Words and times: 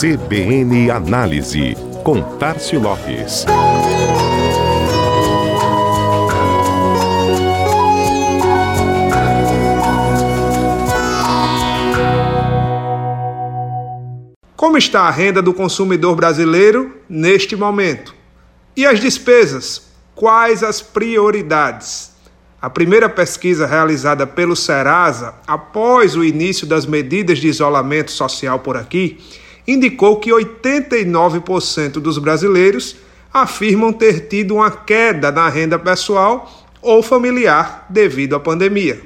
CBN 0.00 0.90
Análise, 0.90 1.76
com 2.02 2.22
Tarcio 2.38 2.80
Lopes. 2.80 3.44
Como 14.56 14.78
está 14.78 15.02
a 15.02 15.10
renda 15.10 15.42
do 15.42 15.52
consumidor 15.52 16.16
brasileiro 16.16 16.96
neste 17.06 17.54
momento? 17.54 18.14
E 18.74 18.86
as 18.86 19.00
despesas? 19.00 19.92
Quais 20.14 20.62
as 20.62 20.80
prioridades? 20.80 22.12
A 22.58 22.70
primeira 22.70 23.10
pesquisa 23.10 23.66
realizada 23.66 24.26
pelo 24.26 24.56
Serasa, 24.56 25.34
após 25.46 26.16
o 26.16 26.24
início 26.24 26.66
das 26.66 26.86
medidas 26.86 27.36
de 27.36 27.48
isolamento 27.48 28.10
social 28.10 28.60
por 28.60 28.78
aqui, 28.78 29.18
indicou 29.72 30.18
que 30.18 30.30
89% 30.30 31.92
dos 31.92 32.18
brasileiros 32.18 32.96
afirmam 33.32 33.92
ter 33.92 34.26
tido 34.26 34.56
uma 34.56 34.70
queda 34.70 35.30
na 35.30 35.48
renda 35.48 35.78
pessoal 35.78 36.50
ou 36.82 37.02
familiar 37.02 37.86
devido 37.88 38.34
à 38.34 38.40
pandemia. 38.40 39.00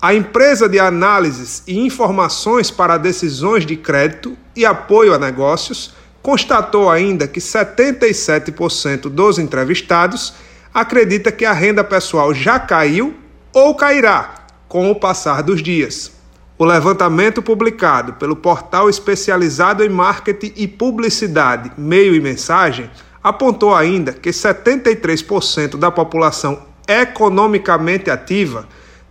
A 0.00 0.14
empresa 0.14 0.68
de 0.68 0.78
análises 0.78 1.62
e 1.66 1.78
informações 1.78 2.70
para 2.70 2.98
decisões 2.98 3.64
de 3.64 3.74
crédito 3.74 4.36
e 4.54 4.64
apoio 4.64 5.14
a 5.14 5.18
negócios 5.18 5.94
constatou 6.22 6.90
ainda 6.90 7.26
que 7.26 7.40
77% 7.40 9.08
dos 9.08 9.38
entrevistados 9.38 10.34
acredita 10.72 11.32
que 11.32 11.44
a 11.44 11.52
renda 11.52 11.82
pessoal 11.82 12.34
já 12.34 12.58
caiu 12.58 13.14
ou 13.52 13.74
cairá 13.74 14.46
com 14.68 14.90
o 14.90 14.94
passar 14.94 15.42
dos 15.42 15.62
dias. 15.62 16.13
O 16.56 16.64
levantamento 16.64 17.42
publicado 17.42 18.12
pelo 18.12 18.36
portal 18.36 18.88
especializado 18.88 19.82
em 19.82 19.88
marketing 19.88 20.52
e 20.54 20.68
publicidade 20.68 21.72
Meio 21.76 22.14
e 22.14 22.20
Mensagem 22.20 22.88
apontou 23.20 23.74
ainda 23.74 24.12
que 24.12 24.30
73% 24.30 25.76
da 25.76 25.90
população 25.90 26.62
economicamente 26.86 28.08
ativa 28.08 28.68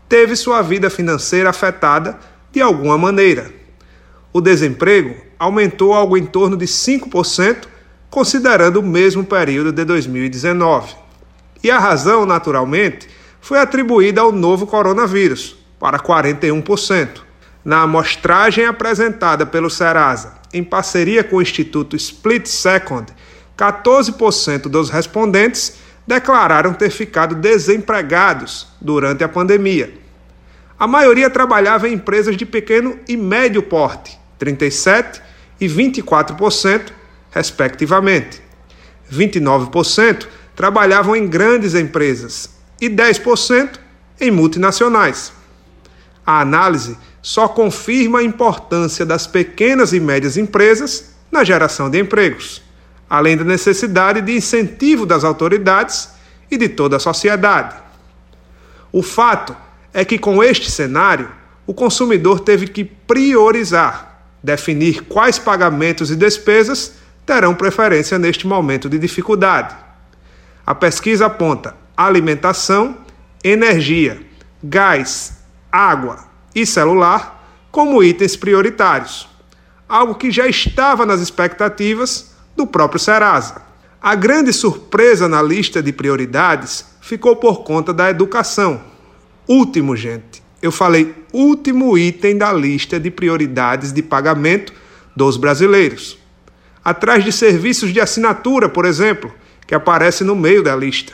teve 0.07 0.37
sua 0.37 0.61
vida 0.61 0.89
financeira 0.89 1.49
afetada 1.49 2.17
de 2.49 2.61
alguma 2.61 2.97
maneira. 2.97 3.51
O 4.31 4.39
desemprego 4.39 5.13
aumentou 5.37 5.93
algo 5.93 6.15
em 6.15 6.25
torno 6.25 6.55
de 6.55 6.65
5%, 6.65 7.67
considerando 8.09 8.79
o 8.79 8.83
mesmo 8.83 9.21
período 9.25 9.73
de 9.73 9.83
2019. 9.83 10.95
E 11.61 11.69
a 11.69 11.77
razão, 11.77 12.25
naturalmente, 12.25 13.09
foi 13.41 13.59
atribuída 13.59 14.21
ao 14.21 14.31
novo 14.31 14.65
coronavírus, 14.65 15.57
para 15.77 15.99
41%. 15.99 17.32
Na 17.63 17.83
amostragem 17.83 18.65
apresentada 18.65 19.45
pelo 19.45 19.69
Serasa, 19.69 20.33
em 20.53 20.63
parceria 20.63 21.23
com 21.23 21.37
o 21.37 21.41
Instituto 21.41 21.95
Split 21.95 22.45
Second, 22.45 23.13
14% 23.57 24.63
dos 24.63 24.89
respondentes 24.89 25.77
declararam 26.05 26.73
ter 26.73 26.89
ficado 26.89 27.35
desempregados 27.35 28.67
durante 28.81 29.23
a 29.23 29.29
pandemia. 29.29 29.93
A 30.77 30.85
maioria 30.85 31.29
trabalhava 31.29 31.87
em 31.87 31.93
empresas 31.93 32.35
de 32.35 32.45
pequeno 32.45 32.99
e 33.07 33.15
médio 33.15 33.63
porte, 33.63 34.19
37% 34.39 35.21
e 35.61 35.67
24%, 35.67 36.91
respectivamente. 37.31 38.41
29% 39.09 40.27
trabalhavam 40.55 41.15
em 41.15 41.27
grandes 41.27 41.73
empresas 41.75 42.49
e 42.81 42.89
10% 42.89 43.79
em 44.19 44.31
multinacionais. 44.31 45.31
A 46.25 46.41
análise 46.41 46.97
só 47.23 47.47
confirma 47.47 48.19
a 48.19 48.23
importância 48.23 49.05
das 49.05 49.25
pequenas 49.25 49.93
e 49.93 49.99
médias 49.99 50.35
empresas 50.35 51.15
na 51.31 51.41
geração 51.45 51.89
de 51.89 51.97
empregos, 51.97 52.61
além 53.09 53.37
da 53.37 53.45
necessidade 53.45 54.21
de 54.21 54.35
incentivo 54.35 55.05
das 55.05 55.23
autoridades 55.23 56.09
e 56.51 56.57
de 56.57 56.67
toda 56.67 56.97
a 56.97 56.99
sociedade. 56.99 57.75
O 58.91 59.01
fato 59.01 59.55
é 59.93 60.03
que, 60.03 60.19
com 60.19 60.43
este 60.43 60.69
cenário, 60.69 61.31
o 61.65 61.73
consumidor 61.73 62.41
teve 62.41 62.67
que 62.67 62.83
priorizar, 62.83 64.25
definir 64.43 65.03
quais 65.03 65.39
pagamentos 65.39 66.11
e 66.11 66.17
despesas 66.17 66.95
terão 67.25 67.55
preferência 67.55 68.19
neste 68.19 68.45
momento 68.45 68.89
de 68.89 68.99
dificuldade. 68.99 69.73
A 70.65 70.75
pesquisa 70.75 71.27
aponta 71.27 71.73
alimentação, 71.95 72.97
energia, 73.41 74.21
gás, 74.61 75.37
água 75.71 76.32
e 76.55 76.65
celular 76.65 77.43
como 77.71 78.03
itens 78.03 78.35
prioritários, 78.35 79.27
algo 79.89 80.15
que 80.15 80.29
já 80.29 80.47
estava 80.47 81.05
nas 81.05 81.21
expectativas 81.21 82.35
do 82.55 82.67
próprio 82.67 82.99
Serasa. 82.99 83.63
A 84.01 84.15
grande 84.15 84.53
surpresa 84.53 85.27
na 85.27 85.41
lista 85.41 85.81
de 85.81 85.91
prioridades 85.91 86.85
ficou 87.01 87.35
por 87.35 87.63
conta 87.63 87.93
da 87.93 88.09
educação. 88.09 88.81
Último, 89.47 89.95
gente. 89.95 90.43
Eu 90.61 90.71
falei 90.71 91.15
último 91.33 91.97
item 91.97 92.37
da 92.37 92.53
lista 92.53 92.99
de 92.99 93.09
prioridades 93.09 93.91
de 93.91 94.01
pagamento 94.01 94.71
dos 95.15 95.35
brasileiros. 95.35 96.17
Atrás 96.83 97.23
de 97.23 97.31
serviços 97.31 97.91
de 97.91 97.99
assinatura, 97.99 98.69
por 98.69 98.85
exemplo, 98.85 99.33
que 99.65 99.73
aparece 99.73 100.23
no 100.23 100.35
meio 100.35 100.61
da 100.61 100.75
lista. 100.75 101.13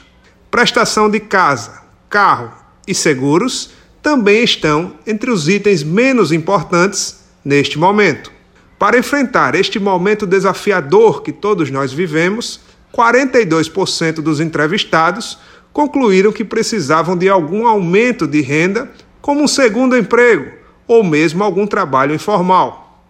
Prestação 0.51 1.09
de 1.09 1.19
casa, 1.19 1.83
carro 2.09 2.51
e 2.87 2.93
seguros 2.93 3.71
também 4.01 4.43
estão 4.43 4.93
entre 5.05 5.29
os 5.29 5.47
itens 5.47 5.83
menos 5.83 6.31
importantes 6.31 7.19
neste 7.43 7.77
momento. 7.77 8.31
Para 8.77 8.97
enfrentar 8.97 9.55
este 9.55 9.77
momento 9.77 10.25
desafiador 10.25 11.21
que 11.21 11.33
todos 11.33 11.69
nós 11.69 11.91
vivemos, 11.91 12.61
42% 12.95 14.15
dos 14.15 14.39
entrevistados 14.39 15.37
concluíram 15.73 16.31
que 16.31 16.45
precisavam 16.45 17.15
de 17.15 17.29
algum 17.29 17.67
aumento 17.67 18.25
de 18.25 18.41
renda, 18.41 18.89
como 19.21 19.43
um 19.43 19.47
segundo 19.47 19.97
emprego 19.97 20.51
ou 20.87 21.03
mesmo 21.03 21.43
algum 21.43 21.67
trabalho 21.67 22.15
informal. 22.15 23.03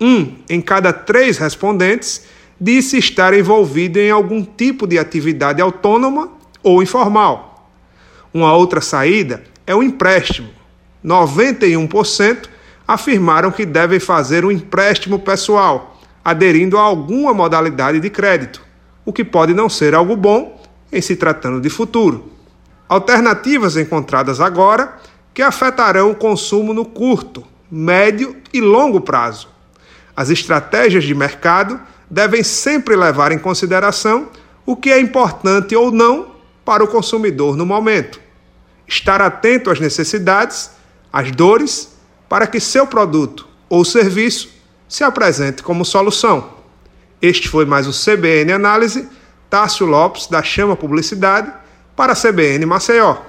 Um 0.00 0.36
em 0.48 0.60
cada 0.60 0.92
três 0.92 1.36
respondentes 1.36 2.22
disse 2.60 2.96
estar 2.96 3.34
envolvido 3.34 3.98
em 3.98 4.10
algum 4.10 4.44
tipo 4.44 4.86
de 4.86 4.98
atividade 4.98 5.60
autônoma 5.60 6.30
ou 6.62 6.82
informal. 6.82 7.70
Uma 8.32 8.54
outra 8.54 8.80
saída 8.80 9.42
é 9.68 9.74
o 9.74 9.82
empréstimo. 9.82 10.48
91% 11.04 12.48
afirmaram 12.86 13.50
que 13.50 13.66
devem 13.66 14.00
fazer 14.00 14.42
um 14.42 14.50
empréstimo 14.50 15.18
pessoal, 15.18 16.00
aderindo 16.24 16.78
a 16.78 16.80
alguma 16.80 17.34
modalidade 17.34 18.00
de 18.00 18.08
crédito, 18.08 18.62
o 19.04 19.12
que 19.12 19.22
pode 19.22 19.52
não 19.52 19.68
ser 19.68 19.94
algo 19.94 20.16
bom 20.16 20.58
em 20.90 21.02
se 21.02 21.14
tratando 21.16 21.60
de 21.60 21.68
futuro. 21.68 22.32
Alternativas 22.88 23.76
encontradas 23.76 24.40
agora 24.40 24.96
que 25.34 25.42
afetarão 25.42 26.10
o 26.10 26.16
consumo 26.16 26.72
no 26.72 26.86
curto, 26.86 27.44
médio 27.70 28.36
e 28.54 28.62
longo 28.62 29.02
prazo. 29.02 29.50
As 30.16 30.30
estratégias 30.30 31.04
de 31.04 31.14
mercado 31.14 31.78
devem 32.10 32.42
sempre 32.42 32.96
levar 32.96 33.32
em 33.32 33.38
consideração 33.38 34.28
o 34.64 34.74
que 34.74 34.90
é 34.90 34.98
importante 34.98 35.76
ou 35.76 35.92
não 35.92 36.28
para 36.64 36.82
o 36.82 36.88
consumidor 36.88 37.54
no 37.54 37.66
momento. 37.66 38.27
Estar 38.88 39.20
atento 39.20 39.70
às 39.70 39.78
necessidades, 39.78 40.70
às 41.12 41.30
dores, 41.30 41.96
para 42.28 42.46
que 42.46 42.58
seu 42.58 42.86
produto 42.86 43.46
ou 43.68 43.84
serviço 43.84 44.50
se 44.88 45.04
apresente 45.04 45.62
como 45.62 45.84
solução. 45.84 46.54
Este 47.20 47.48
foi 47.48 47.66
mais 47.66 47.86
o 47.86 47.92
CBN 47.92 48.52
Análise, 48.52 49.08
Tássio 49.50 49.86
Lopes, 49.86 50.26
da 50.26 50.42
Chama 50.42 50.74
Publicidade, 50.74 51.52
para 51.94 52.12
a 52.12 52.16
CBN 52.16 52.64
Maceió. 52.64 53.27